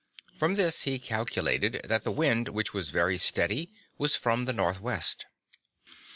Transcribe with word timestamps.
From 0.35 0.55
this 0.55 0.81
he 0.81 0.97
calculated 0.97 1.79
that 1.83 2.03
the 2.03 2.11
wind 2.11 2.49
which 2.49 2.73
was 2.73 2.89
very 2.89 3.19
steady 3.19 3.71
was 3.99 4.15
from 4.15 4.45
the 4.45 4.53
northwest. 4.53 5.27